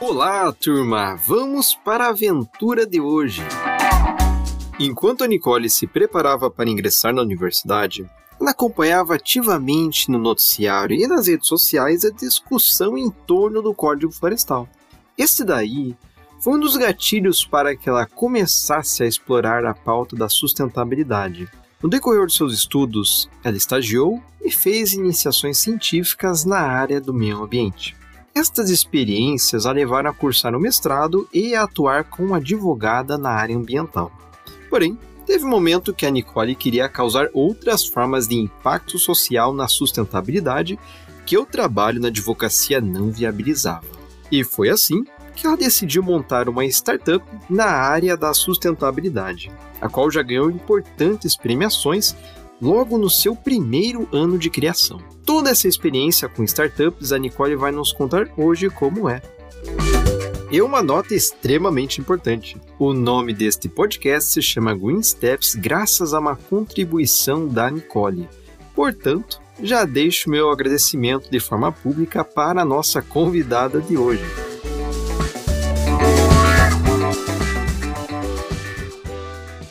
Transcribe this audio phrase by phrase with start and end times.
[0.00, 1.14] Olá, turma!
[1.14, 3.42] Vamos para a aventura de hoje.
[4.78, 8.04] Enquanto a Nicole se preparava para ingressar na universidade,
[8.40, 14.12] ela acompanhava ativamente no noticiário e nas redes sociais a discussão em torno do Código
[14.12, 14.68] Florestal.
[15.16, 15.96] Este daí
[16.40, 21.48] foi um dos gatilhos para que ela começasse a explorar a pauta da sustentabilidade.
[21.82, 27.42] No decorrer de seus estudos, ela estagiou e fez iniciações científicas na área do meio
[27.42, 27.96] ambiente.
[28.34, 33.56] Estas experiências a levaram a cursar o mestrado e a atuar como advogada na área
[33.56, 34.12] ambiental.
[34.68, 39.66] Porém, teve um momento que a Nicole queria causar outras formas de impacto social na
[39.66, 40.78] sustentabilidade
[41.24, 43.86] que o trabalho na advocacia não viabilizava.
[44.30, 45.02] E foi assim
[45.40, 51.34] que ela decidiu montar uma startup na área da sustentabilidade, a qual já ganhou importantes
[51.34, 52.14] premiações
[52.60, 55.00] logo no seu primeiro ano de criação.
[55.24, 59.22] Toda essa experiência com startups a Nicole vai nos contar hoje como é.
[60.50, 62.60] E uma nota extremamente importante.
[62.78, 68.28] O nome deste podcast se chama Green Steps graças a uma contribuição da Nicole.
[68.74, 74.49] Portanto, já deixo meu agradecimento de forma pública para a nossa convidada de hoje.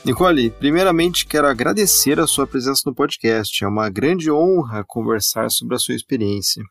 [0.09, 3.63] Nicole, primeiramente quero agradecer a sua presença no podcast.
[3.63, 6.63] É uma grande honra conversar sobre a sua experiência.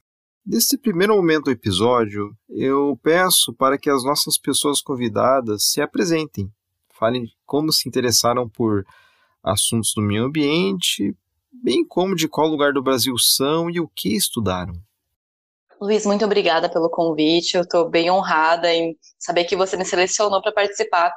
[0.44, 6.50] Neste primeiro momento do episódio, eu peço para que as nossas pessoas convidadas se apresentem,
[6.98, 8.84] falem como se interessaram por
[9.40, 11.14] assuntos do meio ambiente,
[11.52, 14.74] bem como de qual lugar do Brasil são e o que estudaram.
[15.80, 17.56] Luiz, muito obrigada pelo convite.
[17.56, 21.12] Eu estou bem honrada em saber que você me selecionou para participar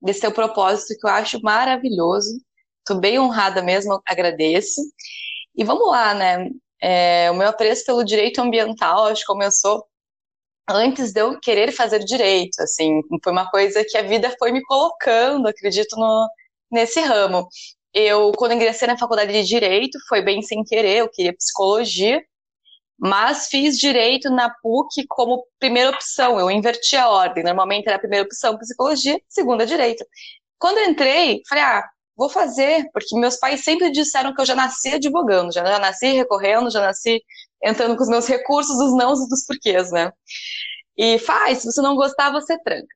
[0.00, 2.40] desse seu propósito que eu acho maravilhoso.
[2.80, 4.80] Estou bem honrada mesmo, agradeço.
[5.56, 6.48] E vamos lá, né?
[6.82, 9.84] É, o meu apreço pelo direito ambiental, acho que começou
[10.68, 14.62] antes de eu querer fazer direito, assim, foi uma coisa que a vida foi me
[14.62, 16.28] colocando, acredito, no,
[16.70, 17.48] nesse ramo.
[17.92, 22.22] Eu, quando ingressei na faculdade de Direito, foi bem sem querer, eu queria psicologia,
[23.00, 28.00] mas fiz direito na PUC como primeira opção, eu inverti a ordem, normalmente era a
[28.00, 30.04] primeira opção psicologia, segunda direito.
[30.58, 34.54] Quando eu entrei, falei, ah, vou fazer, porque meus pais sempre disseram que eu já
[34.54, 37.22] nasci advogando, já, já nasci recorrendo, já nasci
[37.64, 40.12] entrando com os meus recursos, dos nãos e dos porquês, né?
[40.96, 42.94] E faz, se você não gostar, você tranca.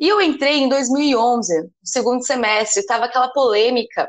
[0.00, 4.08] E eu entrei em 2011, no segundo semestre, estava aquela polêmica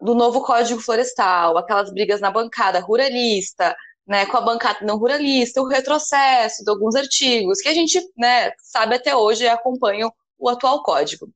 [0.00, 3.76] do novo Código Florestal, aquelas brigas na bancada ruralista,
[4.10, 8.50] né, com a bancada não ruralista, o retrocesso de alguns artigos, que a gente né,
[8.60, 11.28] sabe até hoje e acompanha o atual código.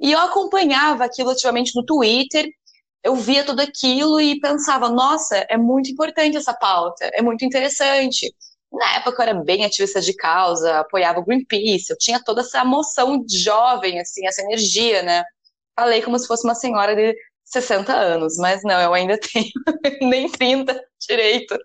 [0.00, 2.48] E eu acompanhava aquilo ativamente no Twitter,
[3.02, 8.32] eu via tudo aquilo e pensava, nossa, é muito importante essa pauta, é muito interessante.
[8.72, 12.60] Na época eu era bem ativista de causa, apoiava o Greenpeace, eu tinha toda essa
[12.60, 15.24] emoção jovem, assim, essa energia, né?
[15.74, 17.16] Falei como se fosse uma senhora de
[17.46, 19.50] 60 anos, mas não, eu ainda tenho
[20.08, 21.58] nem 30 direito.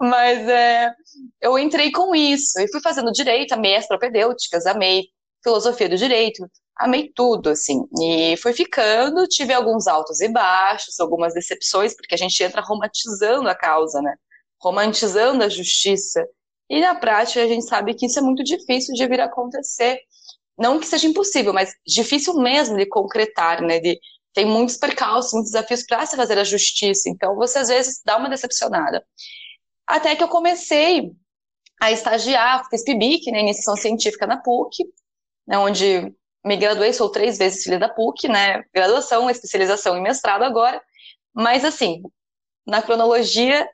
[0.00, 0.92] Mas é,
[1.40, 5.04] eu entrei com isso e fui fazendo direito, amei as propedêuticas, amei
[5.42, 7.84] filosofia do direito, amei tudo, assim.
[8.00, 13.48] E fui ficando, tive alguns altos e baixos, algumas decepções, porque a gente entra romantizando
[13.48, 14.14] a causa, né?
[14.60, 16.26] Romantizando a justiça.
[16.70, 20.00] E na prática a gente sabe que isso é muito difícil de vir a acontecer.
[20.58, 23.80] Não que seja impossível, mas difícil mesmo de concretar, né?
[23.80, 23.98] De
[24.34, 27.08] tem muitos percalços, muitos desafios para se fazer a justiça.
[27.08, 29.04] Então, você às vezes dá uma decepcionada.
[29.86, 31.12] Até que eu comecei
[31.80, 34.84] a estagiar, fiz PIBIC, né, iniciação científica na PUC,
[35.46, 36.12] né, onde
[36.44, 40.82] me graduei, sou três vezes filha da PUC, né, graduação, especialização e mestrado agora,
[41.34, 42.02] mas assim,
[42.66, 43.68] na cronologia,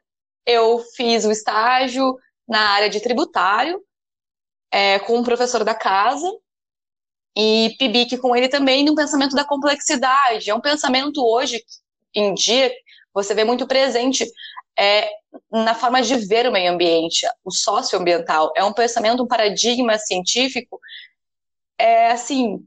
[0.47, 2.17] eu fiz o estágio
[2.47, 3.83] na área de tributário,
[4.71, 6.31] é, com um professor da casa,
[7.37, 10.51] e PIBIC com ele também no pensamento da complexidade.
[10.51, 11.65] É um pensamento hoje,
[12.15, 12.73] em dia,
[13.13, 14.25] você vê muito presente
[14.79, 15.09] é,
[15.51, 18.53] na forma de ver o meio ambiente, o socioambiental.
[18.57, 20.81] É um pensamento, um paradigma científico,
[21.79, 22.65] é assim,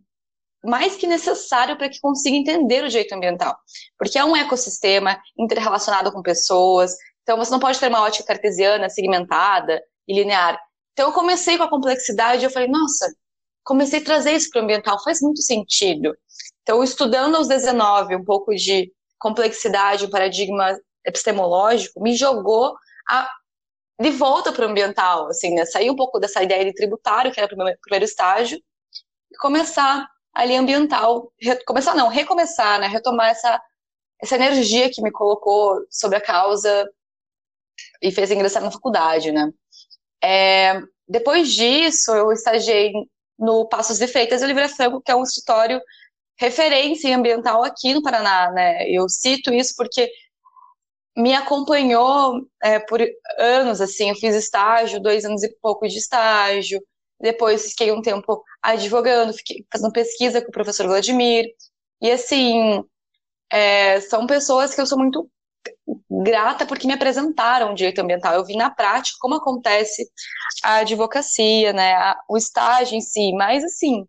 [0.64, 3.58] mais que necessário para que consiga entender o direito ambiental.
[3.98, 6.94] Porque é um ecossistema interrelacionado com pessoas,
[7.24, 10.60] então você não pode ter uma ótica cartesiana, segmentada e linear.
[10.94, 13.14] Então eu comecei com a complexidade e eu falei, nossa,
[13.68, 16.18] comecei a trazer isso para o ambiental, faz muito sentido.
[16.64, 20.74] Então, estudando aos 19 um pouco de complexidade, um paradigma
[21.06, 22.78] epistemológico, me jogou
[23.10, 23.30] a,
[24.00, 25.66] de volta para o ambiental, assim, né?
[25.66, 28.58] Sair um pouco dessa ideia de tributário, que era o primeiro estágio,
[29.32, 31.30] e começar ali ambiental,
[31.66, 32.88] começar não, recomeçar, né?
[32.88, 33.62] Retomar essa,
[34.22, 36.90] essa energia que me colocou sobre a causa
[38.02, 39.52] e fez ingressar na faculdade, né?
[40.24, 42.94] É, depois disso, eu estagiei
[43.38, 45.82] no Passos de Freitas e Oliveira Franco, que é um escritório
[46.40, 48.90] referência ambiental aqui no Paraná, né?
[48.90, 50.10] Eu cito isso porque
[51.16, 53.02] me acompanhou é, por
[53.40, 56.80] anos, assim, eu fiz estágio, dois anos e pouco de estágio,
[57.20, 61.46] depois fiquei um tempo advogando, fiquei fazendo pesquisa com o professor Vladimir,
[62.00, 62.84] e assim,
[63.52, 65.28] é, são pessoas que eu sou muito
[66.10, 68.34] grata porque me apresentaram o direito ambiental.
[68.34, 70.10] Eu vi na prática como acontece
[70.64, 74.06] a advocacia, né, a, o estágio em si, mas assim,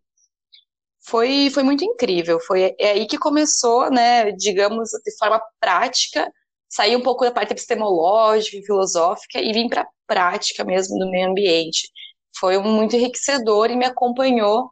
[1.09, 2.39] foi, foi muito incrível.
[2.41, 6.31] Foi é aí que começou, né, digamos, de forma prática,
[6.69, 11.11] sair um pouco da parte epistemológica e filosófica e vir para a prática mesmo do
[11.11, 11.89] meio ambiente.
[12.39, 14.71] Foi muito enriquecedor e me acompanhou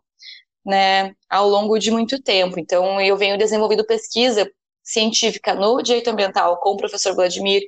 [0.65, 2.59] né, ao longo de muito tempo.
[2.59, 4.51] Então, eu venho desenvolvendo pesquisa
[4.87, 7.63] científica no direito ambiental com o professor Vladimir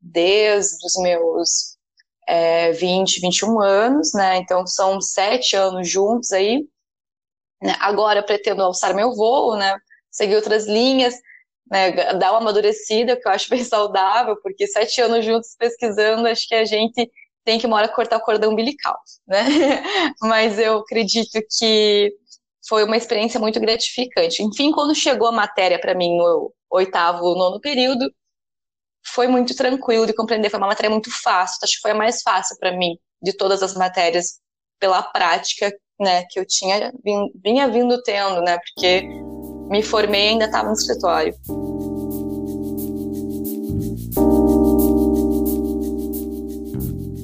[0.00, 1.78] desde os meus
[2.28, 4.36] é, 20, 21 anos, né?
[4.36, 6.64] Então são sete anos juntos aí.
[7.62, 7.74] Né?
[7.80, 9.74] Agora pretendo alçar meu voo, né?
[10.10, 11.14] Seguir outras linhas,
[11.70, 12.14] né?
[12.14, 16.54] Dar uma amadurecida, que eu acho bem saudável, porque sete anos juntos pesquisando, acho que
[16.54, 17.10] a gente
[17.44, 19.40] tem que uma hora cortar o cordão umbilical, né?
[20.20, 22.12] Mas eu acredito que
[22.68, 24.42] foi uma experiência muito gratificante.
[24.42, 28.12] Enfim, quando chegou a matéria para mim no oitavo, nono período,
[29.06, 32.20] foi muito tranquilo de compreender, foi uma matéria muito fácil, acho que foi a mais
[32.22, 34.38] fácil para mim de todas as matérias
[34.78, 36.92] pela prática, né, que eu tinha
[37.42, 39.02] vinha vindo tendo, né, porque
[39.68, 41.34] me formei e ainda estava no escritório.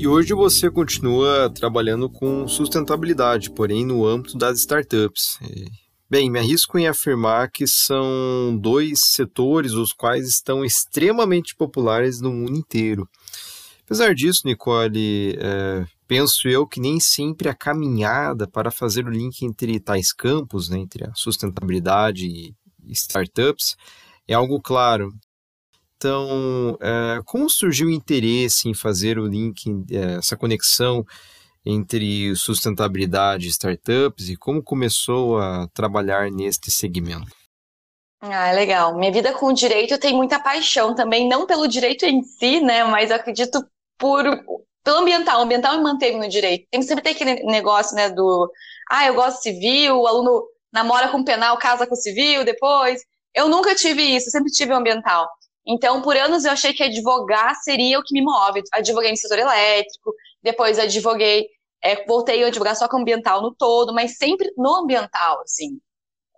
[0.05, 5.39] E hoje você continua trabalhando com sustentabilidade, porém no âmbito das startups.
[6.11, 12.31] Bem, me arrisco em afirmar que são dois setores os quais estão extremamente populares no
[12.31, 13.09] mundo inteiro.
[13.83, 19.41] Apesar disso, Nicole, é, penso eu que nem sempre a caminhada para fazer o link
[19.41, 22.55] entre tais campos, né, entre a sustentabilidade e
[22.91, 23.75] startups,
[24.29, 25.15] é algo claro.
[25.96, 31.05] Então, é, como surgiu o interesse em fazer o link, é, essa conexão
[31.64, 37.32] entre sustentabilidade e startups e como começou a trabalhar neste segmento?
[38.20, 38.96] Ah, legal.
[38.96, 42.85] Minha vida com o direito tem muita paixão também, não pelo direito em si, né,
[42.85, 43.64] mas eu acredito
[43.99, 44.25] por
[44.82, 45.40] pelo ambiental.
[45.40, 46.67] O ambiental me manteve no direito.
[46.70, 48.50] Tem que sempre ter aquele negócio, né, do
[48.90, 53.00] ah, eu gosto civil, o aluno namora com penal, casa com civil depois.
[53.35, 55.29] Eu nunca tive isso, sempre tive o ambiental.
[55.66, 58.62] Então, por anos eu achei que advogar seria o que me move.
[58.72, 61.49] Advoguei no setor elétrico, depois advoguei,
[61.82, 65.81] é, voltei a advogar só com ambiental no todo, mas sempre no ambiental, assim.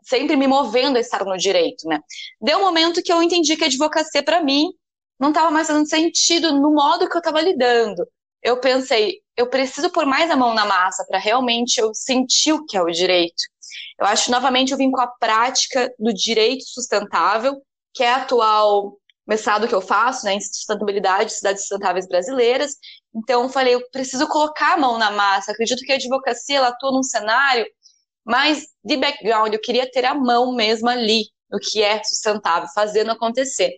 [0.05, 2.01] Sempre me movendo a estar no direito, né?
[2.41, 4.71] Deu um momento que eu entendi que a advocacia, para mim,
[5.19, 8.07] não estava mais fazendo sentido no modo que eu estava lidando.
[8.43, 12.65] Eu pensei, eu preciso pôr mais a mão na massa para realmente eu sentir o
[12.65, 13.43] que é o direito.
[13.99, 17.61] Eu acho, novamente, eu vim com a prática do direito sustentável,
[17.93, 18.97] que é a atual
[19.27, 22.77] mestrado que eu faço, né, em sustentabilidade, cidades sustentáveis brasileiras.
[23.15, 25.53] Então, falei, eu preciso colocar a mão na massa.
[25.53, 27.67] Acredito que a advocacia ela atua num cenário
[28.25, 29.53] mais de background.
[29.53, 33.73] Eu queria ter a mão mesmo ali no que é sustentável, fazendo acontecer.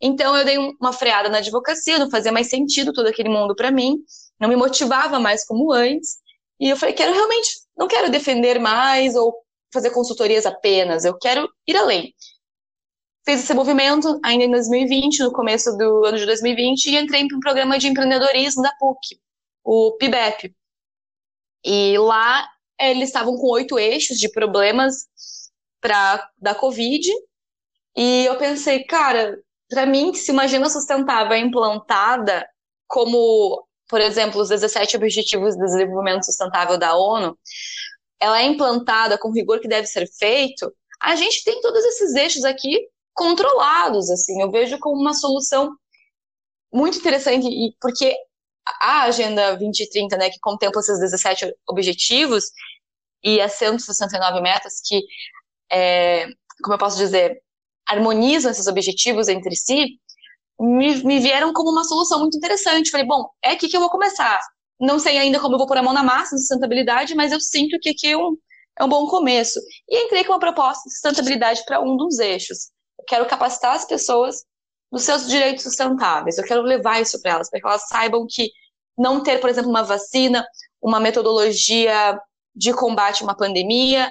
[0.00, 3.70] Então, eu dei uma freada na advocacia, não fazia mais sentido todo aquele mundo para
[3.70, 3.96] mim,
[4.38, 6.16] não me motivava mais como antes.
[6.60, 9.34] E eu falei, quero realmente, não quero defender mais ou
[9.72, 12.14] fazer consultorias apenas, eu quero ir além
[13.26, 17.36] fiz esse movimento ainda em 2020, no começo do ano de 2020, e entrei para
[17.36, 19.20] um programa de empreendedorismo da PUC,
[19.64, 20.54] o PIBEP.
[21.64, 25.08] E lá eles estavam com oito eixos de problemas
[25.80, 27.10] para da Covid,
[27.96, 29.36] e eu pensei, cara,
[29.68, 32.46] para mim, se uma agenda sustentável é implantada
[32.86, 37.36] como, por exemplo, os 17 Objetivos de Desenvolvimento Sustentável da ONU,
[38.20, 42.14] ela é implantada com o rigor que deve ser feito, a gente tem todos esses
[42.14, 44.40] eixos aqui controlados, assim.
[44.40, 45.74] Eu vejo como uma solução
[46.72, 47.48] muito interessante,
[47.80, 48.14] porque
[48.80, 52.44] a Agenda 2030, né, que contempla esses 17 objetivos
[53.24, 55.02] e as 169 metas que,
[55.72, 56.26] é,
[56.62, 57.40] como eu posso dizer,
[57.88, 59.98] harmonizam esses objetivos entre si,
[60.60, 62.90] me, me, vieram como uma solução muito interessante.
[62.90, 64.40] Falei, bom, é aqui que eu vou começar.
[64.80, 67.40] Não sei ainda como eu vou pôr a mão na massa em sustentabilidade, mas eu
[67.40, 68.36] sinto que aqui é um,
[68.78, 69.60] é um bom começo.
[69.88, 72.70] E entrei com uma proposta de sustentabilidade para um dos eixos
[73.06, 74.44] quero capacitar as pessoas
[74.90, 76.38] nos seus direitos sustentáveis.
[76.38, 78.50] Eu quero levar isso para elas, para que elas saibam que
[78.96, 80.46] não ter, por exemplo, uma vacina,
[80.80, 82.18] uma metodologia
[82.54, 84.10] de combate a uma pandemia,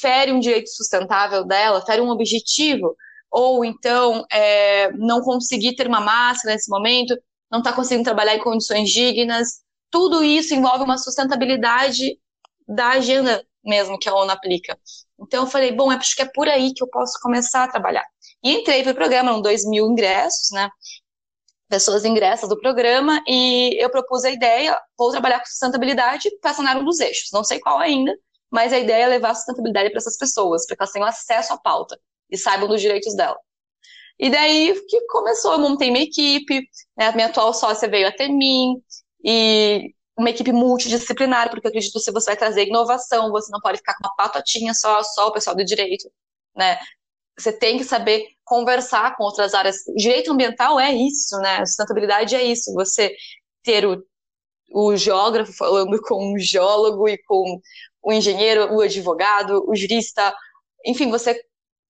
[0.00, 2.94] fere um direito sustentável dela, fere um objetivo,
[3.30, 7.16] ou então é, não conseguir ter uma máscara nesse momento,
[7.50, 9.62] não está conseguindo trabalhar em condições dignas.
[9.90, 12.18] Tudo isso envolve uma sustentabilidade
[12.66, 14.78] da agenda mesmo que a ONU aplica.
[15.20, 18.04] Então eu falei, bom, acho que é por aí que eu posso começar a trabalhar.
[18.42, 20.68] E entrei para o programa, eram 2 mil ingressos, né?
[21.68, 26.76] Pessoas ingressas do programa, e eu propus a ideia, vou trabalhar com sustentabilidade para sanar
[26.78, 27.30] um dos eixos.
[27.32, 28.16] Não sei qual ainda,
[28.50, 31.52] mas a ideia é levar a sustentabilidade para essas pessoas, para que elas tenham acesso
[31.52, 31.98] à pauta
[32.30, 33.36] e saibam dos direitos dela.
[34.18, 36.62] E daí que começou, eu montei minha equipe,
[36.96, 38.82] né, a minha atual sócia veio até mim,
[39.24, 43.60] e uma equipe multidisciplinar, porque eu acredito que se você vai trazer inovação, você não
[43.60, 46.10] pode ficar com uma patotinha só, só o pessoal do direito,
[46.56, 46.78] né?
[47.38, 49.76] Você tem que saber conversar com outras áreas.
[49.96, 51.64] Direito ambiental é isso, né?
[51.64, 52.72] Sustentabilidade é isso.
[52.74, 53.14] Você
[53.62, 54.02] ter o,
[54.72, 57.60] o geógrafo falando com o geólogo e com
[58.02, 60.34] o engenheiro, o advogado, o jurista,
[60.84, 61.40] enfim, você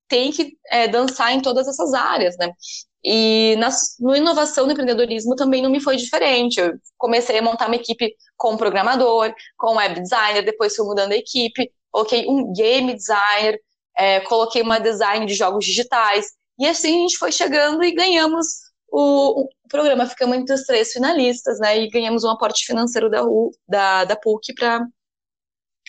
[0.09, 2.50] tem que é, dançar em todas essas áreas, né?
[3.05, 3.69] E na,
[4.00, 6.59] no inovação no empreendedorismo também não me foi diferente.
[6.59, 10.87] Eu comecei a montar uma equipe com um programador, com um web designer, depois fui
[10.87, 13.61] mudando a equipe, coloquei um game designer,
[13.99, 16.33] é, coloquei uma design de jogos digitais.
[16.59, 18.47] E assim a gente foi chegando e ganhamos
[18.90, 20.07] o, o programa.
[20.07, 21.78] Ficamos entre os três finalistas, né?
[21.78, 24.87] E ganhamos um aporte financeiro da, U, da, da PUC para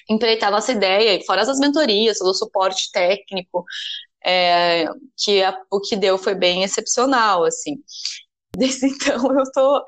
[0.09, 3.63] empreitar nossa ideia, fora as mentorias, todo o suporte técnico,
[4.25, 4.85] é,
[5.17, 7.75] que a, o que deu foi bem excepcional, assim.
[8.57, 9.83] Desde então eu estou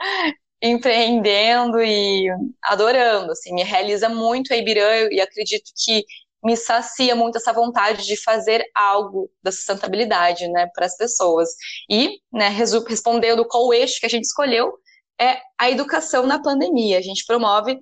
[0.62, 2.28] empreendendo e
[2.64, 6.06] adorando, assim, me realiza muito a Ibirã e acredito que
[6.44, 11.50] me sacia muito essa vontade de fazer algo da sustentabilidade, né, para as pessoas.
[11.90, 14.74] E, né, respondendo qual eixo que a gente escolheu,
[15.20, 16.98] é a educação na pandemia.
[16.98, 17.80] A gente promove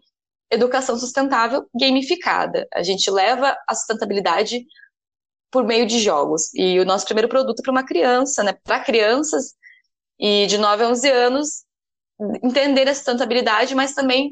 [0.51, 2.67] educação sustentável gamificada.
[2.73, 4.65] A gente leva a sustentabilidade
[5.51, 6.53] por meio de jogos.
[6.53, 8.53] E o nosso primeiro produto é para uma criança, né?
[8.63, 9.53] Para crianças
[10.19, 11.49] e de 9 a 11 anos
[12.43, 14.31] entender a sustentabilidade, mas também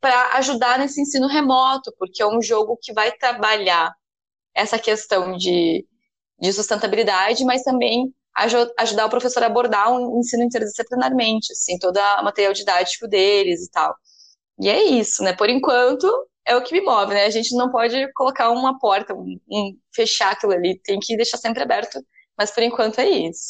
[0.00, 3.94] para ajudar nesse ensino remoto, porque é um jogo que vai trabalhar
[4.54, 5.86] essa questão de,
[6.40, 8.12] de sustentabilidade, mas também
[8.78, 13.70] ajudar o professor a abordar um ensino interdisciplinarmente, assim, todo o material didático deles e
[13.70, 13.94] tal.
[14.60, 15.34] E é isso, né?
[15.34, 16.06] Por enquanto,
[16.46, 17.24] é o que me move, né?
[17.24, 21.38] A gente não pode colocar uma porta, um, um, fechar aquilo ali, tem que deixar
[21.38, 22.00] sempre aberto,
[22.36, 23.48] mas por enquanto é isso.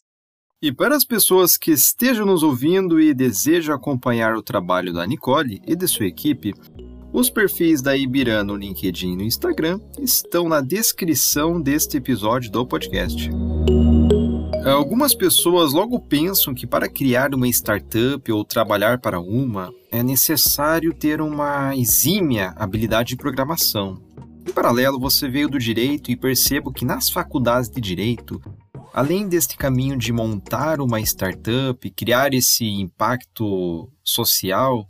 [0.62, 5.62] E para as pessoas que estejam nos ouvindo e desejam acompanhar o trabalho da Nicole
[5.66, 6.52] e de sua equipe,
[7.10, 12.66] os perfis da Ibirã no LinkedIn e no Instagram estão na descrição deste episódio do
[12.66, 13.30] podcast.
[14.66, 20.92] Algumas pessoas logo pensam que para criar uma startup ou trabalhar para uma é necessário
[20.92, 23.98] ter uma exímia habilidade de programação.
[24.46, 28.38] Em paralelo, você veio do direito e percebo que nas faculdades de direito,
[28.92, 34.86] além deste caminho de montar uma startup, criar esse impacto social,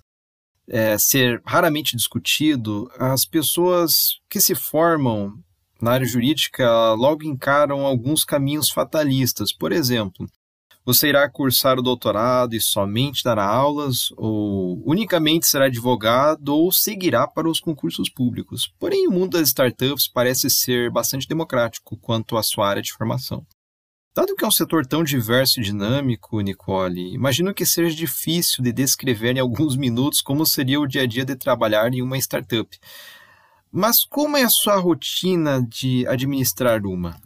[0.69, 5.35] é, ser raramente discutido, as pessoas que se formam
[5.81, 9.53] na área jurídica logo encaram alguns caminhos fatalistas.
[9.53, 10.27] Por exemplo,
[10.85, 17.27] você irá cursar o doutorado e somente dará aulas, ou unicamente será advogado, ou seguirá
[17.27, 18.73] para os concursos públicos.
[18.79, 23.45] Porém, o mundo das startups parece ser bastante democrático quanto à sua área de formação.
[24.13, 28.73] Dado que é um setor tão diverso e dinâmico, Nicole, imagino que seja difícil de
[28.73, 32.77] descrever em alguns minutos como seria o dia a dia de trabalhar em uma startup.
[33.71, 37.21] Mas como é a sua rotina de administrar uma?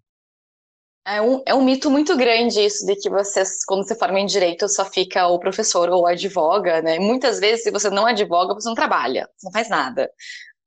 [1.07, 4.27] É um, é um mito muito grande isso de que você, quando você forma em
[4.27, 6.99] direito, só fica o professor ou advoga, né?
[6.99, 10.11] Muitas vezes, se você não advoga, você não trabalha, você não faz nada.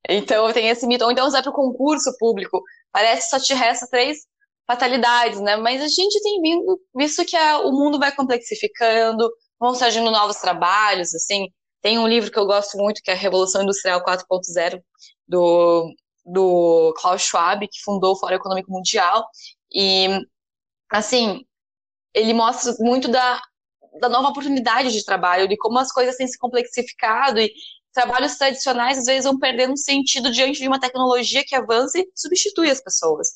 [0.09, 1.03] Então, tem esse mito.
[1.05, 4.25] Ou então, você vai para o concurso público, parece que só te resta três
[4.67, 5.55] fatalidades, né?
[5.55, 10.37] Mas a gente tem vindo, visto que a, o mundo vai complexificando, vão surgindo novos
[10.37, 11.47] trabalhos, assim.
[11.81, 14.81] Tem um livro que eu gosto muito, que é a Revolução Industrial 4.0,
[15.27, 15.89] do,
[16.25, 19.25] do Klaus Schwab, que fundou o Fórum Econômico Mundial.
[19.73, 20.07] E,
[20.91, 21.43] assim,
[22.13, 23.41] ele mostra muito da,
[24.01, 27.51] da nova oportunidade de trabalho, de como as coisas têm se complexificado e
[27.97, 32.69] trabalhos tradicionais às vezes vão perdendo sentido diante de uma tecnologia que avança e substitui
[32.69, 33.29] as pessoas.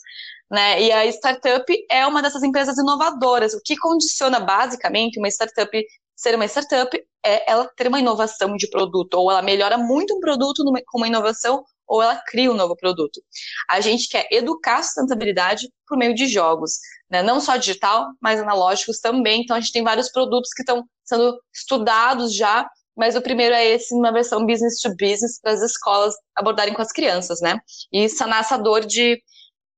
[0.51, 0.83] Né?
[0.83, 3.55] E a startup é uma dessas empresas inovadoras.
[3.55, 5.83] O que condiciona basicamente uma startup
[6.15, 10.19] ser uma startup é ela ter uma inovação de produto, ou ela melhora muito um
[10.19, 13.19] produto com uma inovação, ou ela cria um novo produto.
[13.67, 16.73] A gente quer educar a sustentabilidade por meio de jogos,
[17.09, 17.23] né?
[17.23, 19.41] não só digital, mas analógicos também.
[19.41, 23.65] Então a gente tem vários produtos que estão sendo estudados já, mas o primeiro é
[23.65, 27.59] esse, uma versão business to business, para as escolas abordarem com as crianças, né?
[27.91, 29.21] E sanar essa dor de,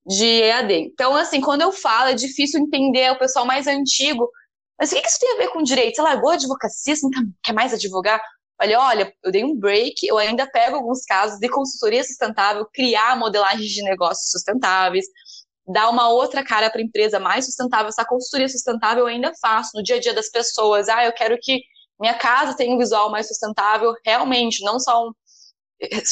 [0.06, 0.74] de EAD.
[0.94, 4.30] Então, assim, quando eu falo, é difícil entender, o pessoal mais antigo
[4.80, 5.96] Mas o que isso tem a ver com direito?
[5.96, 7.12] Você largou a advocacia, você não
[7.44, 8.22] quer mais advogar?
[8.58, 13.18] Falei, olha, eu dei um break, eu ainda pego alguns casos de consultoria sustentável, criar
[13.18, 15.06] modelagens de negócios sustentáveis,
[15.68, 17.90] dar uma outra cara para a empresa mais sustentável.
[17.90, 20.90] Essa consultoria sustentável eu ainda faço no dia a dia das pessoas.
[20.90, 21.62] Ah, eu quero que
[22.00, 25.12] minha casa tenha um visual mais sustentável, realmente, não só um.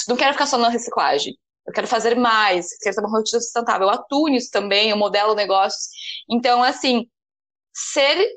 [0.08, 1.34] Não quero ficar só na reciclagem.
[1.66, 3.88] Eu quero fazer mais, quero ter uma rotina sustentável.
[3.88, 5.90] Eu atuo nisso também, eu modelo negócios.
[6.30, 7.08] Então, assim,
[7.74, 8.28] ser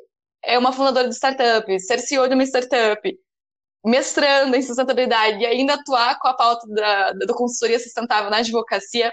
[0.42, 3.18] é uma fundadora de startup, ser CEO de uma startup,
[3.84, 9.12] mestrando em sustentabilidade e ainda atuar com a pauta da, da consultoria sustentável na advocacia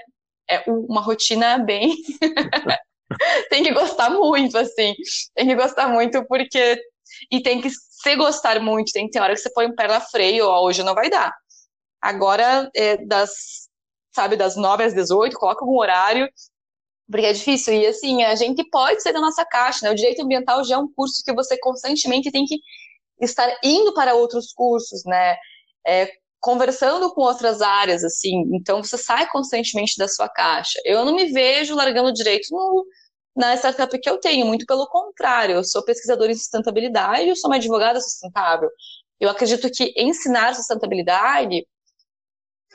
[0.49, 1.95] é uma rotina bem.
[3.49, 4.93] tem que gostar muito, assim.
[5.33, 6.81] Tem que gostar muito, porque.
[7.29, 9.87] E tem que se gostar muito, tem que ter hora que você põe um pé
[9.87, 11.33] na freio, ó, hoje não vai dar.
[12.01, 13.69] Agora, é, das,
[14.11, 16.27] sabe, das 9 às 18, coloca um horário,
[17.09, 17.73] porque é difícil.
[17.73, 19.91] E assim, a gente pode ser da nossa caixa, né?
[19.91, 22.57] O direito ambiental já é um curso que você constantemente tem que
[23.21, 25.35] estar indo para outros cursos, né?
[25.85, 28.43] É, conversando com outras áreas, assim.
[28.55, 30.79] Então, você sai constantemente da sua caixa.
[30.85, 32.85] Eu não me vejo largando direito no,
[33.35, 35.55] na startup que eu tenho, muito pelo contrário.
[35.55, 38.69] Eu sou pesquisadora em sustentabilidade, eu sou uma advogada sustentável.
[39.19, 41.65] Eu acredito que ensinar sustentabilidade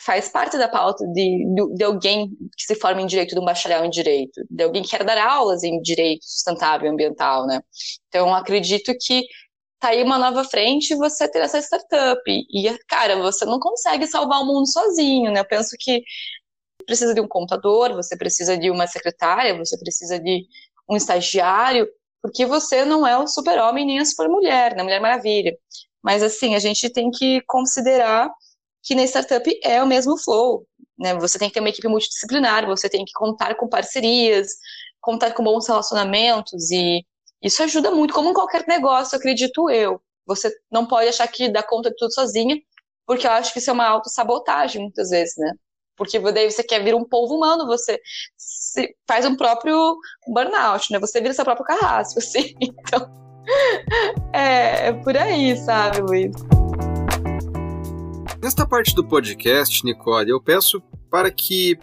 [0.01, 1.45] faz parte da pauta de,
[1.75, 4.91] de, alguém que se forma em direito, de um bacharel em direito, de alguém que
[4.91, 7.61] quer dar aulas em direito sustentável ambiental, né?
[8.09, 9.23] Então, acredito que
[9.79, 12.23] tá aí uma nova frente você ter essa startup.
[12.27, 15.41] E, cara, você não consegue salvar o mundo sozinho, né?
[15.41, 16.03] Eu penso que
[16.87, 20.47] precisa de um contador, você precisa de uma secretária, você precisa de
[20.88, 21.88] um estagiário,
[22.23, 24.83] porque você não é o super-homem nem a super-mulher, né?
[24.83, 25.57] Mulher Maravilha.
[26.02, 28.31] Mas, assim, a gente tem que considerar
[28.83, 30.66] que na startup é o mesmo flow,
[30.99, 31.14] né?
[31.16, 34.49] Você tem que ter uma equipe multidisciplinar, você tem que contar com parcerias,
[35.00, 37.05] contar com bons relacionamentos e
[37.43, 40.00] isso ajuda muito, como em qualquer negócio, acredito eu.
[40.26, 42.57] Você não pode achar que dá conta de tudo sozinha,
[43.07, 45.52] porque eu acho que isso é uma autossabotagem muitas vezes, né?
[45.97, 48.00] Porque daí você quer vir um povo humano, você
[49.09, 49.97] faz um próprio
[50.28, 50.99] burnout, né?
[50.99, 52.54] Você vira seu próprio carrasco, assim.
[52.61, 53.11] Então,
[54.32, 56.35] é, é por aí, sabe, Luiz?
[58.43, 60.80] Nesta parte do podcast, Nicole, eu peço
[61.11, 61.78] para que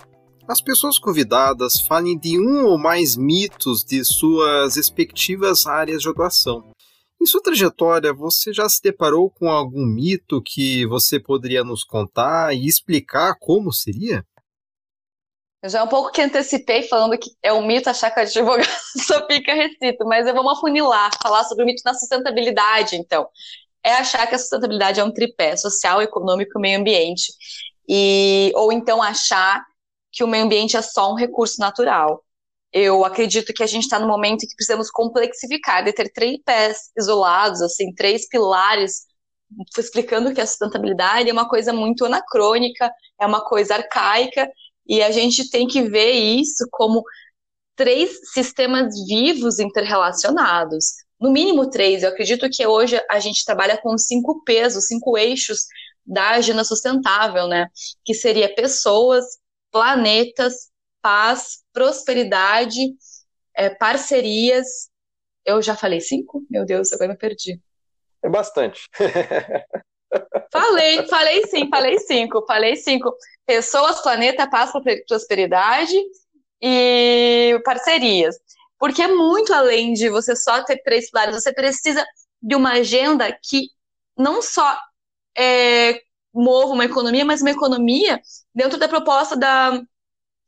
[0.47, 6.72] as pessoas convidadas falem de um ou mais mitos de suas respectivas áreas de atuação.
[7.23, 12.53] Em sua trajetória, você já se deparou com algum mito que você poderia nos contar
[12.53, 14.25] e explicar como seria?
[15.61, 18.67] Eu já um pouco que antecipei falando que é um mito achar que a advogado
[19.07, 23.29] só fica recito, mas eu vou afunilar, falar sobre o mito da sustentabilidade, então.
[23.81, 27.31] É achar que a sustentabilidade é um tripé, social, econômico e meio ambiente.
[27.87, 29.63] E, ou então achar
[30.11, 32.21] que o meio ambiente é só um recurso natural.
[32.73, 36.39] Eu acredito que a gente está no momento em que precisamos complexificar, de ter três
[36.43, 39.05] pés isolados, assim, três pilares,
[39.77, 44.49] explicando que a sustentabilidade é uma coisa muito anacrônica, é uma coisa arcaica,
[44.87, 47.03] e a gente tem que ver isso como
[47.75, 50.85] três sistemas vivos interrelacionados.
[51.19, 52.03] No mínimo três.
[52.03, 55.59] Eu acredito que hoje a gente trabalha com cinco pesos, cinco eixos
[56.05, 57.67] da agenda sustentável, né?
[58.03, 59.23] Que seria pessoas,
[59.71, 60.69] planetas,
[61.03, 62.95] paz, prosperidade,
[63.53, 64.89] é, parcerias.
[65.45, 66.43] Eu já falei cinco?
[66.49, 67.59] Meu Deus, agora me perdi.
[68.23, 68.89] É bastante.
[70.51, 73.13] falei, falei sim, falei cinco, falei cinco.
[73.45, 74.71] Pessoas, planeta, paz,
[75.05, 75.95] prosperidade
[76.61, 78.39] e parcerias.
[78.79, 82.05] Porque é muito além de você só ter três pilares, você precisa
[82.41, 83.67] de uma agenda que
[84.17, 84.77] não só
[85.37, 86.01] é,
[86.33, 88.21] mova uma economia, mas uma economia
[88.55, 89.81] dentro da proposta da,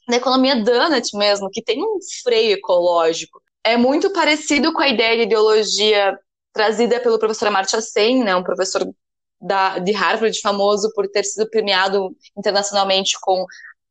[0.07, 3.41] da economia donut mesmo, que tem um freio ecológico.
[3.63, 6.17] É muito parecido com a ideia de ideologia
[6.53, 8.87] trazida pelo professor Amartya Sen, né, um professor
[9.41, 13.45] da, de Harvard, famoso por ter sido premiado internacionalmente com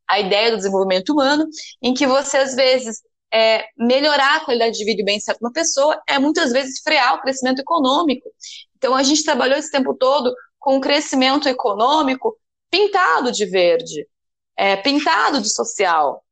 [0.08, 1.46] a ideia do desenvolvimento humano,
[1.82, 5.52] em que você, às vezes, é, melhorar a qualidade de vida e bem-estar de uma
[5.52, 8.28] pessoa é, muitas vezes, frear o crescimento econômico.
[8.76, 12.36] Então, a gente trabalhou esse tempo todo com um crescimento econômico
[12.70, 14.06] pintado de verde,
[14.56, 16.22] é, pintado de social.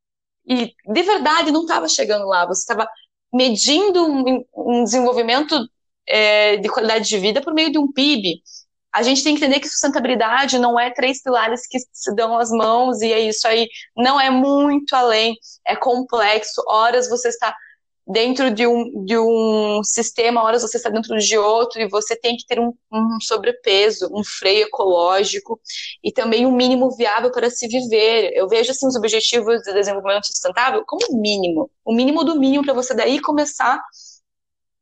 [0.46, 2.86] E de verdade não estava chegando lá, você estava
[3.32, 5.56] medindo um, um desenvolvimento
[6.06, 8.42] é, de qualidade de vida por meio de um PIB.
[8.92, 12.50] A gente tem que entender que sustentabilidade não é três pilares que se dão as
[12.50, 13.66] mãos e é isso aí.
[13.96, 15.34] Não é muito além,
[15.66, 16.62] é complexo.
[16.68, 17.56] Horas você está
[18.06, 22.36] dentro de um, de um sistema, horas você está dentro de outro, e você tem
[22.36, 25.60] que ter um, um, sobrepeso, um freio ecológico
[26.02, 28.32] e também um mínimo viável para se viver.
[28.34, 32.74] Eu vejo assim, os objetivos de desenvolvimento sustentável como mínimo, o mínimo do mínimo para
[32.74, 33.80] você daí começar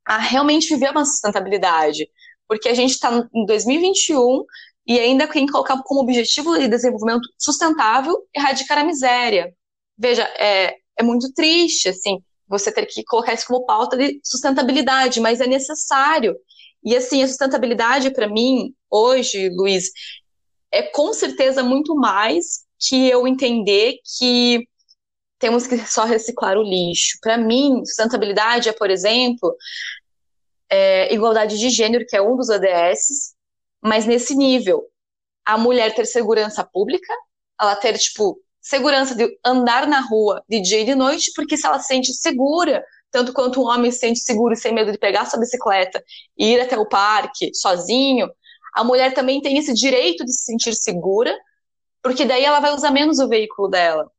[0.04, 2.09] a realmente viver uma sustentabilidade.
[2.48, 4.44] Porque a gente está em 2021
[4.87, 9.54] e ainda tem que colocar como objetivo de desenvolvimento sustentável erradicar a miséria.
[9.96, 12.20] Veja, é, é muito triste, assim,
[12.51, 16.37] você ter que colocar isso como pauta de sustentabilidade, mas é necessário.
[16.85, 19.91] E, assim, a sustentabilidade, para mim, hoje, Luiz,
[20.73, 24.67] é com certeza muito mais que eu entender que
[25.39, 27.19] temos que só reciclar o lixo.
[27.23, 29.55] Para mim, sustentabilidade é, por exemplo,
[30.69, 33.35] é, igualdade de gênero, que é um dos ODS,
[33.81, 34.85] mas nesse nível.
[35.45, 37.13] A mulher ter segurança pública,
[37.61, 41.66] ela ter, tipo, segurança de andar na rua de dia e de noite, porque se
[41.66, 45.27] ela se sente segura, tanto quanto um homem se sente seguro sem medo de pegar
[45.27, 46.03] sua bicicleta
[46.38, 48.31] e ir até o parque sozinho,
[48.75, 51.37] a mulher também tem esse direito de se sentir segura,
[52.03, 54.11] porque daí ela vai usar menos o veículo dela.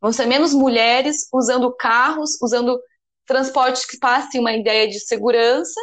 [0.00, 2.80] Vão ser menos mulheres usando carros, usando
[3.26, 5.78] transportes que passem uma ideia de segurança,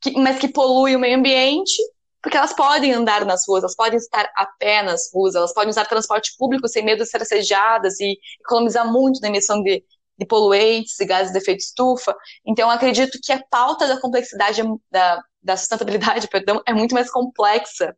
[0.00, 1.76] que, mas que poluem o meio ambiente,
[2.22, 5.70] porque elas podem andar nas ruas, elas podem estar a pé nas ruas, elas podem
[5.70, 9.84] usar transporte público sem medo de ser assediadas e economizar muito na emissão de,
[10.16, 12.16] de poluentes e gases de efeito estufa.
[12.46, 17.96] Então, acredito que a pauta da complexidade da, da sustentabilidade, perdão, é muito mais complexa,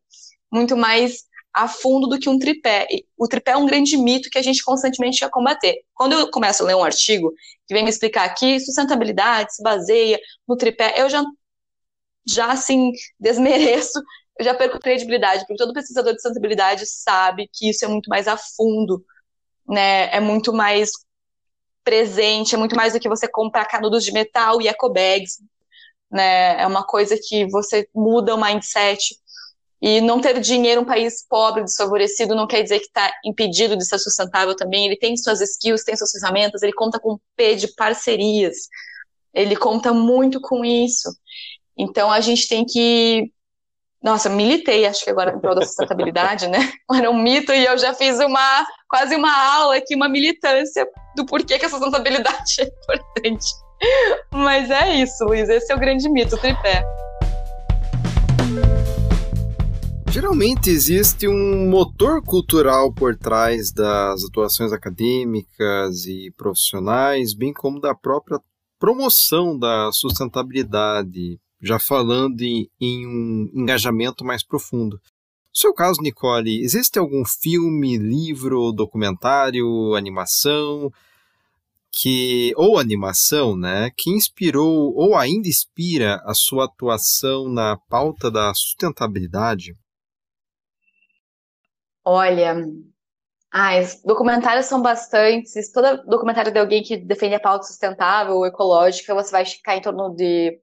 [0.50, 2.87] muito mais a fundo do que um tripé.
[3.16, 5.76] O tripé é um grande mito que a gente constantemente quer combater.
[5.92, 7.32] Quando eu começo a ler um artigo
[7.66, 11.22] que vem me explicar que sustentabilidade se baseia no tripé, eu já
[12.26, 14.00] já assim desmereço,
[14.38, 18.26] eu já perco credibilidade, porque todo pesquisador de sustentabilidade sabe que isso é muito mais
[18.26, 19.04] a fundo,
[19.68, 20.14] né?
[20.14, 20.90] É muito mais
[21.84, 25.38] presente, é muito mais do que você comprar canudos de metal e ecobags,
[26.10, 26.60] né?
[26.60, 29.16] É uma coisa que você muda o mindset.
[29.82, 33.84] E não ter dinheiro um país pobre, desfavorecido, não quer dizer que está impedido de
[33.84, 34.87] ser sustentável também.
[34.87, 38.56] Ele tem suas skills, tem suas ferramentas, ele conta com P de parcerias.
[39.34, 41.10] Ele conta muito com isso.
[41.78, 43.30] Então a gente tem que.
[44.02, 46.72] Nossa, militei, acho que agora em prol da sustentabilidade, né?
[46.94, 51.24] Era um mito e eu já fiz uma quase uma aula aqui, uma militância do
[51.24, 53.46] porquê que a sustentabilidade é importante.
[54.30, 56.84] Mas é isso, Luiz, esse é o grande mito, o tripé.
[60.10, 67.96] Geralmente existe um motor cultural por trás das atuações acadêmicas e profissionais, bem como da
[67.96, 68.40] própria
[68.78, 74.96] promoção da sustentabilidade, já falando em, em um engajamento mais profundo.
[74.96, 80.92] No seu caso, Nicole, existe algum filme, livro, documentário, animação
[81.96, 88.53] que ou animação, né, que inspirou ou ainda inspira a sua atuação na pauta da
[88.53, 89.77] sustentabilidade?
[92.05, 92.57] Olha,
[93.50, 95.70] ah, os documentários são bastantes.
[95.72, 99.81] Todo documentário de alguém que defende a pauta sustentável ou ecológica, você vai ficar em
[99.81, 100.61] torno de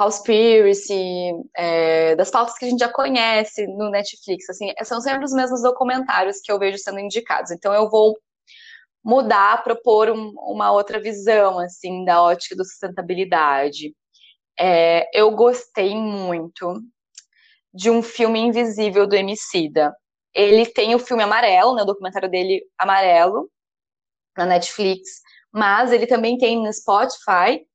[0.00, 5.32] Conspiracy, é, das pautas que a gente já conhece no Netflix, assim, são sempre os
[5.34, 7.50] mesmos documentários que eu vejo sendo indicados.
[7.50, 8.18] Então eu vou
[9.04, 13.94] mudar, propor um, uma outra visão, assim, da ótica da sustentabilidade.
[14.58, 16.80] É, eu gostei muito
[17.74, 19.94] de um filme invisível do Emicida.
[20.34, 23.50] Ele tem o filme Amarelo, né, o documentário dele Amarelo,
[24.34, 25.20] na Netflix,
[25.52, 27.66] mas ele também tem no Spotify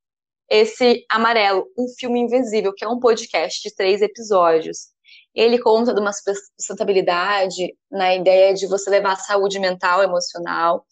[0.49, 4.89] esse Amarelo, um filme invisível, que é um podcast de três episódios.
[5.33, 10.85] Ele conta de uma sustentabilidade na ideia de você levar a saúde mental, emocional,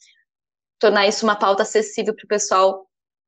[0.79, 2.85] tornar isso uma pauta acessível para o pessoal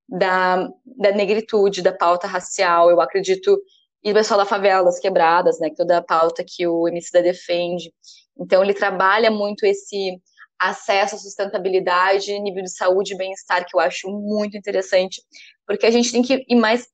[0.08, 3.58] da, da negritude, da pauta racial, eu acredito,
[4.04, 7.24] e o pessoal da favela, das quebradas, né, que toda a pauta que o Emicida
[7.24, 7.92] defende.
[8.38, 10.22] Então, ele trabalha muito esse
[10.60, 15.22] acesso à sustentabilidade, nível de saúde e bem-estar, que eu acho muito interessante,
[15.66, 16.88] porque a gente tem que ir mais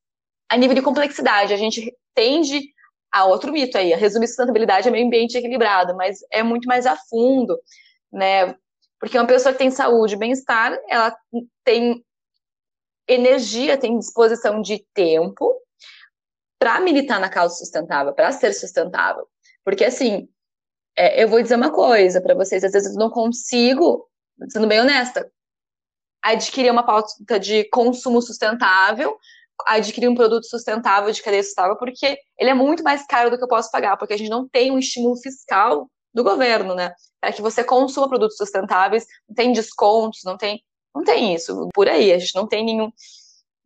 [0.50, 1.54] a nível de complexidade.
[1.54, 2.62] A gente tende
[3.12, 6.86] a outro mito aí, a resumir sustentabilidade é meio ambiente equilibrado, mas é muito mais
[6.86, 7.60] a fundo,
[8.12, 8.56] né?
[9.00, 11.16] Porque uma pessoa que tem saúde e bem-estar, ela
[11.64, 12.04] tem
[13.08, 15.54] energia, tem disposição de tempo
[16.60, 19.28] para militar na causa sustentável, para ser sustentável.
[19.66, 20.30] Porque assim,
[20.96, 24.08] é, eu vou dizer uma coisa para vocês, às vezes eu não consigo,
[24.50, 25.30] sendo bem honesta,
[26.22, 29.18] adquirir uma pauta de consumo sustentável,
[29.66, 33.44] adquirir um produto sustentável de cadeia sustentável, porque ele é muito mais caro do que
[33.44, 36.94] eu posso pagar, porque a gente não tem um estímulo fiscal do governo, né?
[37.20, 40.62] Para que você consuma produtos sustentáveis, não tem descontos, não tem,
[40.94, 42.12] não tem isso por aí.
[42.12, 42.92] A gente não tem nenhum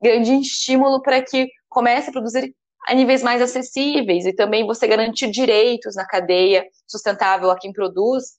[0.02, 2.54] grande estímulo para que comece a produzir
[2.88, 8.36] a níveis mais acessíveis e também você garantir direitos na cadeia sustentável a quem produz,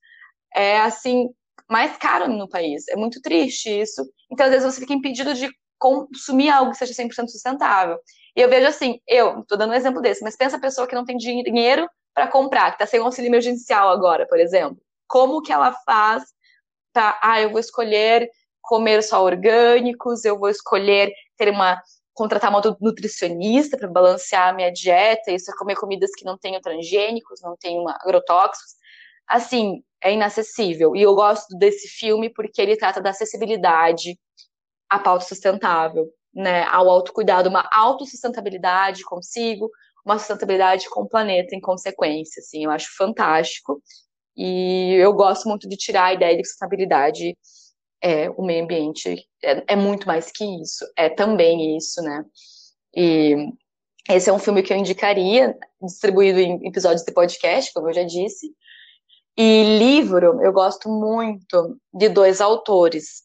[0.54, 1.28] é assim
[1.68, 2.86] mais caro no país.
[2.88, 4.02] É muito triste isso.
[4.30, 7.98] Então, às vezes, você fica impedido de consumir algo que seja 100% sustentável.
[8.34, 10.94] E eu vejo assim, eu, tô dando um exemplo desse, mas pensa a pessoa que
[10.94, 14.78] não tem dinheiro para comprar, que tá sem auxílio emergencial agora, por exemplo.
[15.06, 16.24] Como que ela faz
[16.92, 18.30] para, ah, eu vou escolher
[18.62, 21.80] comer só orgânicos, eu vou escolher ter uma
[22.14, 26.62] contratar uma nutricionista para balancear a minha dieta, isso é comer comidas que não tenham
[26.62, 28.72] transgênicos, não tenham agrotóxicos.
[29.28, 30.94] Assim, é inacessível.
[30.94, 34.18] E eu gosto desse filme porque ele trata da acessibilidade
[34.88, 39.70] à pauta sustentável, né, ao autocuidado, uma autossustentabilidade consigo,
[40.04, 43.82] uma sustentabilidade com o planeta em consequência, assim, eu acho fantástico.
[44.36, 47.36] E eu gosto muito de tirar a ideia de sustentabilidade
[48.02, 52.24] é, o meio ambiente é, é, muito mais que isso, é também isso, né?
[52.94, 53.34] E
[54.08, 58.04] esse é um filme que eu indicaria, distribuído em episódios de podcast, como eu já
[58.04, 58.54] disse.
[59.36, 63.24] E livro, eu gosto muito de dois autores.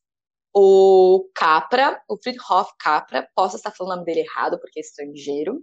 [0.54, 5.62] O Capra, o Friedhof Capra, posso estar falando o nome dele errado porque é estrangeiro.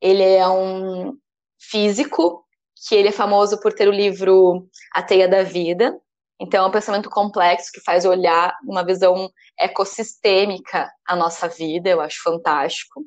[0.00, 1.18] Ele é um
[1.58, 2.44] físico
[2.86, 5.98] que ele é famoso por ter o livro A Teia da Vida,
[6.38, 12.00] então, é um pensamento complexo que faz olhar uma visão ecossistêmica a nossa vida, eu
[12.00, 13.02] acho fantástico.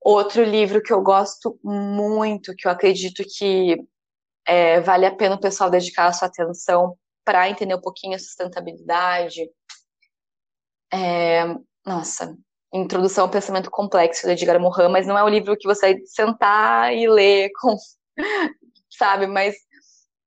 [0.00, 3.76] Outro livro que eu gosto muito, que eu acredito que
[4.46, 8.18] é, vale a pena o pessoal dedicar a sua atenção para entender um pouquinho a
[8.18, 9.48] sustentabilidade.
[10.92, 11.44] É,
[11.86, 12.36] nossa,
[12.74, 16.00] Introdução ao Pensamento Complexo, de Edgar Morin, mas não é um livro que você vai
[16.06, 17.76] sentar e ler com,
[18.90, 19.54] sabe, mas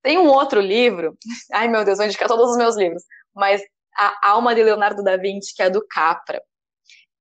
[0.03, 1.17] tem um outro livro,
[1.51, 3.61] ai meu Deus, vou indicar todos os meus livros, mas
[3.97, 6.41] A Alma de Leonardo da Vinci, que é do Capra.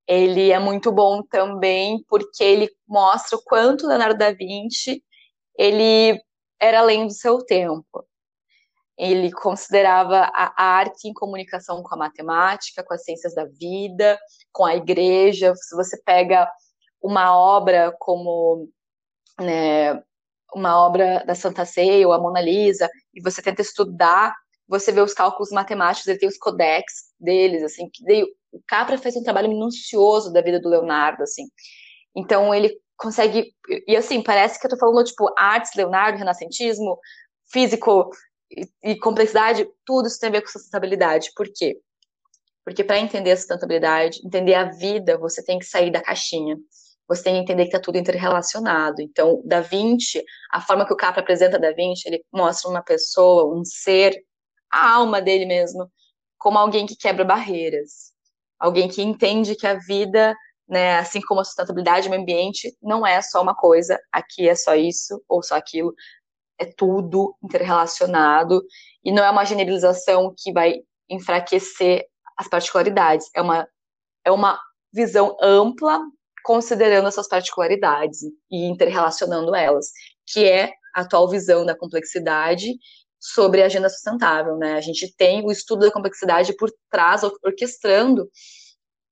[0.07, 5.02] Ele é muito bom também porque ele mostra o quanto Leonardo da Vinci
[5.59, 6.20] ele
[6.61, 8.05] era além do seu tempo.
[8.97, 14.19] Ele considerava a arte em comunicação com a matemática, com as ciências da vida,
[14.53, 15.55] com a igreja.
[15.57, 16.49] Se você pega
[17.03, 18.69] uma obra como
[19.40, 20.01] né,
[20.55, 24.35] uma obra da Santa Ceia ou a Mona Lisa e você tenta estudar,
[24.69, 28.97] você vê os cálculos matemáticos, ele tem os codex deles, assim, que daí, o Capra
[28.97, 31.45] fez um trabalho minucioso da vida do Leonardo, assim.
[32.17, 33.54] Então ele consegue
[33.87, 36.98] e assim, parece que eu tô falando tipo artes, Leonardo, renascentismo,
[37.50, 38.11] físico
[38.50, 41.30] e, e complexidade, tudo isso tem a ver com sustentabilidade.
[41.35, 41.78] Por quê?
[42.64, 46.57] Porque para entender a sustentabilidade, entender a vida, você tem que sair da caixinha
[47.09, 49.00] você tem que entender que está tudo interrelacionado.
[49.02, 53.54] Então, Da Vinci, a forma que o Capra apresenta Da Vinci, ele mostra uma pessoa,
[53.54, 54.14] um ser,
[54.70, 55.90] a alma dele mesmo,
[56.38, 58.12] como alguém que quebra barreiras,
[58.59, 60.35] alguém que entende que a vida,
[60.68, 64.55] né, assim como a sustentabilidade, o meio ambiente, não é só uma coisa, aqui é
[64.55, 65.94] só isso ou só aquilo,
[66.59, 68.62] é tudo interrelacionado
[69.05, 72.05] e não é uma generalização que vai enfraquecer
[72.37, 73.68] as particularidades, é uma
[74.24, 74.59] é uma
[74.92, 76.00] visão ampla
[76.44, 79.90] considerando essas particularidades e interrelacionando elas,
[80.27, 82.74] que é a atual visão da complexidade
[83.18, 84.74] sobre a agenda sustentável, né?
[84.74, 88.29] A gente tem o estudo da complexidade por trás, orquestrando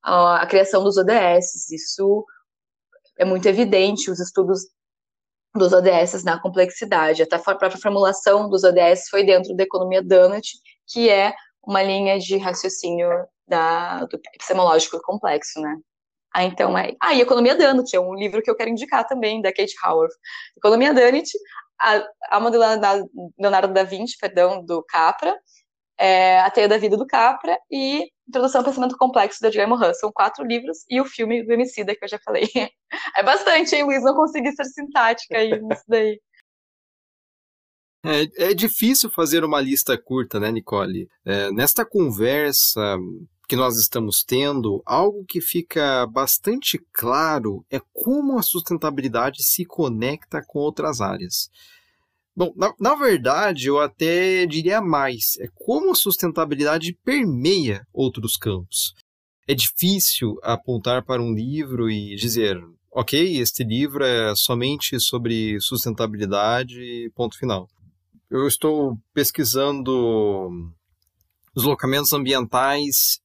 [0.02, 1.70] a, a criação dos ODS.
[1.70, 2.24] Isso
[3.18, 4.60] é muito evidente, os estudos
[5.54, 7.22] dos ODS na complexidade.
[7.22, 10.48] Até a própria formulação dos ODS foi dentro da economia Donut,
[10.88, 13.08] que é uma linha de raciocínio
[13.46, 15.76] da, do epistemológico complexo, né?
[16.34, 16.94] Ah, então é.
[17.00, 20.12] Ah, e Economia Donut, é um livro que eu quero indicar também, da Kate Howard.
[20.56, 21.30] Economia Donut,
[21.78, 22.58] a Alma do
[23.38, 25.36] Leonardo da Vinci, perdão, do Capra,
[25.98, 29.92] é, A Teia da Vida do Capra e Introdução ao Pensamento Complexo, da Edgar Morin.
[29.92, 32.48] São quatro livros e o filme do Emicida, que eu já falei.
[33.16, 34.02] É bastante, hein, Luiz?
[34.02, 36.20] Não consegui ser sintática aí nisso daí.
[38.04, 41.08] É, é difícil fazer uma lista curta, né, Nicole?
[41.24, 42.98] É, nesta conversa,
[43.48, 50.42] que nós estamos tendo, algo que fica bastante claro é como a sustentabilidade se conecta
[50.46, 51.50] com outras áreas.
[52.34, 58.94] Bom, na, na, verdade, eu até diria mais: é como a sustentabilidade permeia outros campos.
[59.46, 62.56] É difícil apontar para um livro e dizer,
[62.90, 67.68] ok, este livro é somente sobre sustentabilidade, ponto final.
[68.30, 70.48] Eu estou pesquisando
[71.54, 73.20] deslocamentos ambientais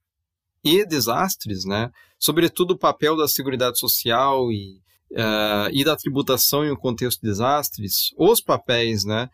[0.63, 1.89] e desastres, né?
[2.19, 7.27] Sobretudo o papel da Seguridade Social e, uh, e da tributação em um contexto de
[7.27, 9.29] desastres, os papéis, né?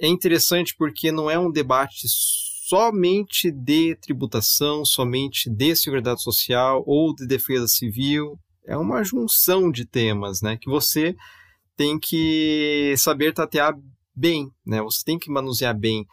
[0.00, 2.06] É interessante porque não é um debate
[2.68, 8.38] somente de tributação, somente de seguridade social ou de defesa civil.
[8.66, 10.56] É uma junção de temas, né?
[10.56, 11.14] Que você
[11.76, 13.74] tem que saber tatear
[14.14, 14.80] bem, né?
[14.82, 16.06] Você tem que manusear bem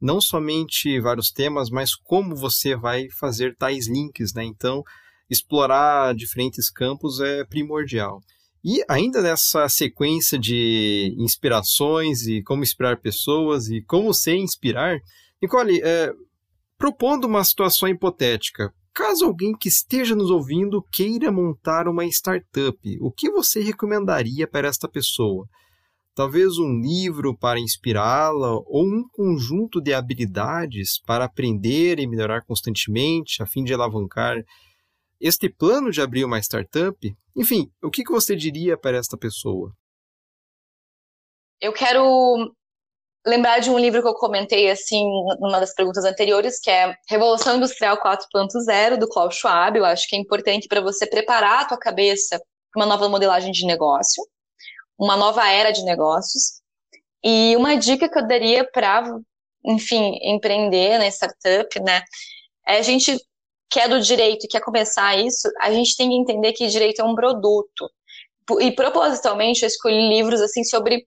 [0.00, 4.44] não somente vários temas, mas como você vai fazer tais links, né?
[4.44, 4.82] Então,
[5.28, 8.20] explorar diferentes campos é primordial.
[8.64, 14.98] E ainda nessa sequência de inspirações e como inspirar pessoas e como se inspirar,
[15.40, 16.12] Nicole, é,
[16.76, 23.12] propondo uma situação hipotética, caso alguém que esteja nos ouvindo queira montar uma startup, o
[23.12, 25.46] que você recomendaria para esta pessoa?
[26.14, 33.42] Talvez um livro para inspirá-la ou um conjunto de habilidades para aprender e melhorar constantemente
[33.42, 34.42] a fim de alavancar
[35.20, 36.96] este plano de abrir uma startup?
[37.34, 39.72] Enfim, o que, você diria para esta pessoa?
[41.60, 42.52] Eu quero
[43.26, 45.04] lembrar de um livro que eu comentei assim
[45.40, 49.76] numa das perguntas anteriores, que é Revolução Industrial 4.0 do Klaus Schwab.
[49.76, 52.40] Eu acho que é importante para você preparar a tua cabeça
[52.72, 54.22] para uma nova modelagem de negócio,
[54.98, 56.60] uma nova era de negócios.
[57.24, 59.18] E uma dica que eu daria para,
[59.64, 62.02] enfim, empreender na startup, né,
[62.66, 63.16] é a gente
[63.70, 67.00] quer é do direito e quer começar isso, a gente tem que entender que direito
[67.00, 67.90] é um produto.
[68.60, 71.06] E propositalmente eu escolhi livros assim sobre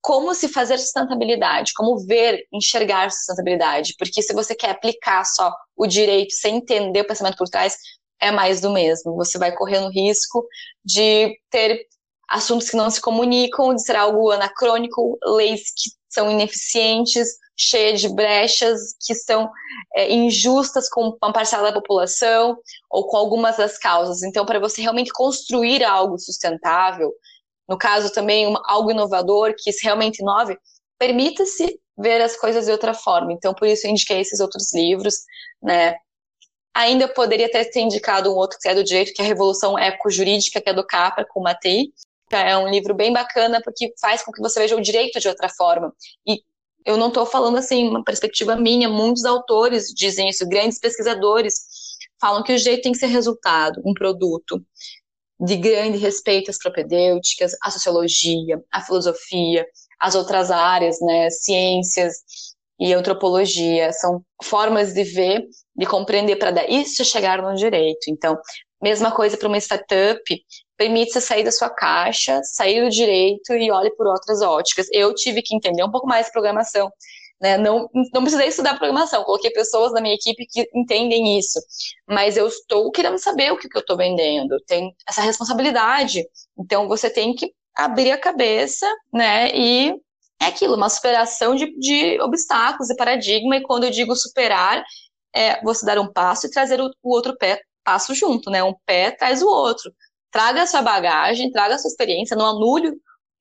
[0.00, 5.86] como se fazer sustentabilidade, como ver, enxergar sustentabilidade, porque se você quer aplicar só o
[5.86, 7.76] direito sem entender o pensamento por trás,
[8.20, 9.14] é mais do mesmo.
[9.16, 10.46] Você vai correndo risco
[10.84, 11.86] de ter
[12.28, 18.08] assuntos que não se comunicam, de ser algo anacrônico, leis que são ineficientes, cheia de
[18.08, 19.50] brechas que são
[19.94, 22.56] é, injustas com uma parcela da população
[22.90, 24.22] ou com algumas das causas.
[24.22, 27.12] Então, para você realmente construir algo sustentável,
[27.68, 30.58] no caso também uma, algo inovador, que se realmente inove,
[30.98, 33.32] permita-se ver as coisas de outra forma.
[33.32, 35.14] Então, por isso eu indiquei esses outros livros,
[35.62, 35.94] né?
[36.74, 40.60] Ainda poderia ter indicado um outro que é do direito, que é a Revolução Eco-Jurídica,
[40.60, 41.92] que é do Capra, com o Matei.
[42.32, 45.48] É um livro bem bacana, porque faz com que você veja o direito de outra
[45.48, 45.92] forma.
[46.26, 46.42] E
[46.84, 51.54] eu não estou falando assim, uma perspectiva minha, muitos autores dizem isso, grandes pesquisadores
[52.20, 54.62] falam que o jeito tem que ser resultado, um produto
[55.40, 59.66] de grande respeito às propedêuticas, à sociologia, à filosofia,
[59.98, 62.16] às outras áreas, né, ciências
[62.78, 68.08] e antropologia, são formas de ver, de compreender para dar isso chegar no direito.
[68.08, 68.38] Então,
[68.82, 70.22] mesma coisa para uma startup,
[70.80, 74.86] permite você sair da sua caixa, sair do direito e olhe por outras óticas.
[74.90, 76.90] Eu tive que entender um pouco mais programação,
[77.38, 77.58] né?
[77.58, 81.60] Não, não precisei estudar programação, coloquei pessoas na minha equipe que entendem isso,
[82.08, 86.24] mas eu estou querendo saber o que, que eu estou vendendo, tem essa responsabilidade.
[86.58, 89.54] Então você tem que abrir a cabeça, né?
[89.54, 89.94] E
[90.40, 93.56] é aquilo, uma superação de, de obstáculos e paradigma.
[93.58, 94.82] E quando eu digo superar,
[95.34, 98.64] é você dar um passo e trazer o, o outro pé passo junto, né?
[98.64, 99.92] Um pé traz o outro
[100.30, 102.92] traga a sua bagagem, traga a sua experiência, não anule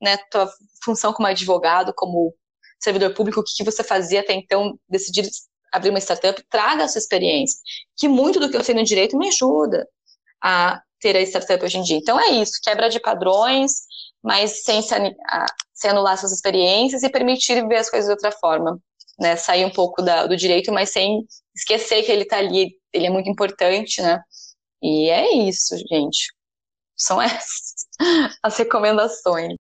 [0.02, 0.50] né, tua
[0.84, 2.34] função como advogado, como
[2.80, 5.30] servidor público, o que você fazia até então, decidir
[5.72, 7.60] abrir uma startup, traga a sua experiência,
[7.98, 9.88] que muito do que eu sei no direito me ajuda
[10.42, 11.98] a ter a startup hoje em dia.
[11.98, 13.72] Então é isso, quebra de padrões,
[14.24, 14.96] mas sem, se,
[15.74, 18.80] sem anular suas experiências e permitir ver as coisas de outra forma.
[19.20, 23.06] Né, sair um pouco da, do direito, mas sem esquecer que ele está ali, ele
[23.06, 24.24] é muito importante, né?
[24.82, 26.34] E é isso, gente.
[27.00, 27.80] São essas
[28.44, 29.56] as recomendações.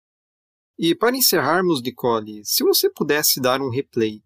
[0.79, 4.23] E para encerrarmos, Nicole, se você pudesse dar um replay,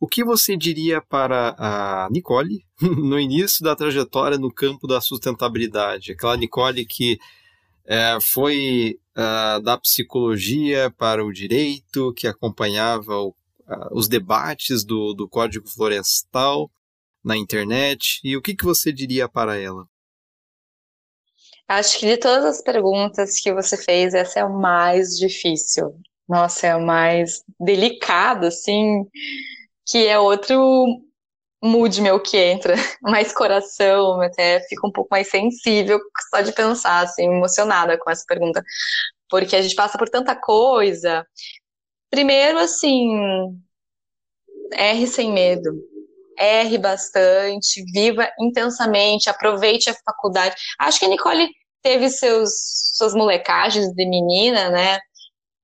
[0.00, 6.12] o que você diria para a Nicole no início da trajetória no campo da sustentabilidade?
[6.12, 7.18] Aquela Nicole que
[7.84, 13.34] é, foi uh, da psicologia para o direito, que acompanhava o,
[13.92, 16.70] os debates do, do Código Florestal
[17.24, 18.20] na internet.
[18.22, 19.86] E o que, que você diria para ela?
[21.68, 26.00] Acho que de todas as perguntas que você fez, essa é a mais difícil.
[26.28, 29.04] Nossa, é a mais delicada, assim,
[29.86, 30.58] que é outro
[31.62, 35.98] mood meu que entra, mais coração, até fico um pouco mais sensível
[36.30, 38.62] só de pensar, assim, emocionada com essa pergunta,
[39.30, 41.26] porque a gente passa por tanta coisa.
[42.10, 43.10] Primeiro, assim,
[44.72, 45.70] erre sem medo,
[46.38, 50.54] erre bastante, viva intensamente, aproveite a faculdade.
[50.78, 51.48] Acho que a Nicole
[51.82, 52.50] teve seus,
[52.94, 54.98] suas molecagens de menina, né?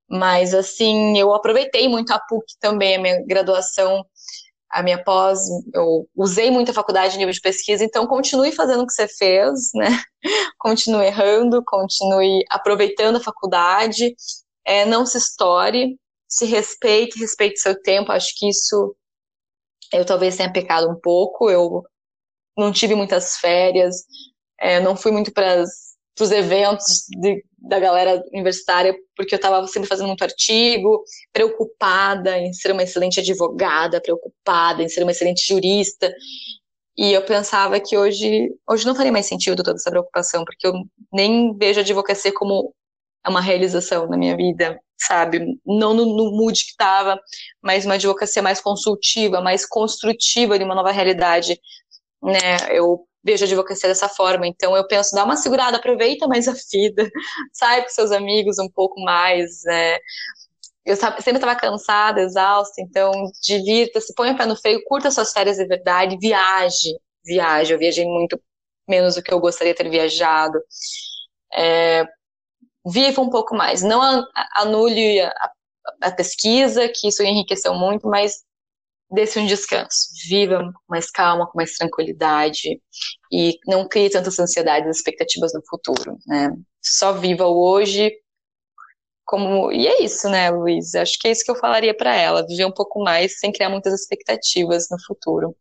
[0.09, 4.05] Mas, assim, eu aproveitei muito a PUC também, a minha graduação,
[4.71, 5.41] a minha pós,
[5.73, 9.07] eu usei muito a faculdade em nível de pesquisa, então continue fazendo o que você
[9.07, 9.89] fez, né?
[10.59, 14.15] Continue errando, continue aproveitando a faculdade,
[14.65, 15.97] é, não se estoure,
[16.27, 18.97] se respeite, respeite seu tempo, acho que isso
[19.93, 21.83] eu talvez tenha pecado um pouco, eu
[22.57, 24.05] não tive muitas férias,
[24.61, 25.65] é, não fui muito para
[26.21, 32.53] os eventos de, da galera universitária, porque eu estava sempre fazendo muito artigo, preocupada em
[32.53, 36.13] ser uma excelente advogada, preocupada em ser uma excelente jurista,
[36.97, 40.75] E eu pensava que hoje, hoje não faria mais sentido toda essa preocupação, porque eu
[41.13, 42.73] nem vejo a advocacia como
[43.27, 45.59] uma realização na minha vida, sabe?
[45.67, 47.21] Não no, no mood que estava,
[47.63, 51.59] mas uma advocacia mais consultiva, mais construtiva de uma nova realidade,
[52.23, 52.57] né?
[52.71, 56.55] Eu vejo a advocacia dessa forma, então eu penso, dá uma segurada, aproveita mais a
[56.71, 57.11] vida,
[57.53, 59.99] sai com seus amigos um pouco mais, né?
[60.85, 63.11] eu sempre estava cansada, exausta, então
[63.43, 67.73] divirta-se, põe o pé no freio, curta suas férias de verdade, viaje, viaje.
[67.73, 68.39] Eu viajei muito
[68.87, 70.59] menos do que eu gostaria de ter viajado.
[71.55, 72.05] É,
[72.85, 74.01] viva um pouco mais, não
[74.55, 75.51] anule a,
[76.03, 78.43] a, pesquisa, que isso enriqueceu muito, mas
[79.11, 80.09] desse um descanso.
[80.29, 82.81] Viva com mais calma, com mais tranquilidade
[83.33, 86.51] e não crie tantas ansiedades e expectativas no futuro, né?
[86.83, 88.13] Só viva o hoje,
[89.25, 90.95] como e é isso, né, Luiz?
[90.95, 93.71] Acho que é isso que eu falaria para ela, viver um pouco mais sem criar
[93.71, 95.57] muitas expectativas no futuro.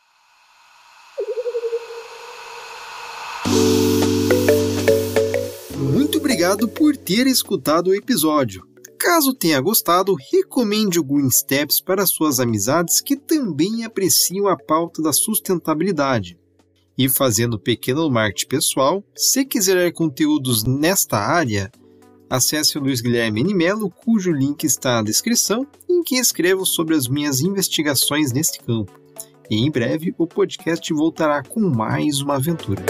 [6.44, 8.68] Obrigado por ter escutado o episódio.
[9.00, 15.02] Caso tenha gostado, recomende o Green Steps para suas amizades que também apreciam a pauta
[15.02, 16.38] da sustentabilidade.
[16.98, 21.72] E fazendo pequeno marketing pessoal, se quiser conteúdos nesta área,
[22.30, 27.08] acesse o Luiz Guilherme Animelo, cujo link está na descrição, em que escrevo sobre as
[27.08, 28.92] minhas investigações neste campo.
[29.50, 32.84] E em breve o podcast voltará com mais uma aventura.